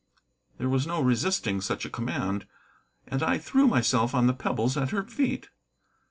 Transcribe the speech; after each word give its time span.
There 0.57 0.67
was 0.67 0.87
no 0.87 0.99
resisting 0.99 1.61
such 1.61 1.85
a 1.85 1.89
command, 1.91 2.47
and 3.05 3.21
I 3.21 3.37
threw 3.37 3.67
myself 3.67 4.15
on 4.15 4.25
the 4.25 4.33
pebbles 4.33 4.75
at 4.75 4.89
her 4.89 5.03
feet. 5.03 5.49